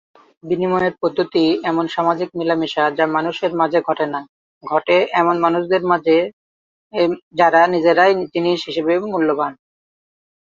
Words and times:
বিনিময়ের 0.43 0.93
পদ্ধতি 1.01 1.43
এমন 1.63 1.85
সামাজিক 1.87 2.29
মেলামেশা 2.35 2.83
যা 2.97 3.05
মানুষের 3.15 3.51
মাঝে 3.55 3.79
ঘটে 3.81 4.05
না, 4.07 4.21
ঘটে 4.63 4.97
এমন 5.21 5.35
মানুষদের 5.39 5.83
মাঝে 5.91 6.17
যারা 7.39 7.61
নিজেরাই 7.73 8.13
জিনিস 8.33 8.59
হিসেবে 8.67 8.93
মূল্যবান। 9.05 9.51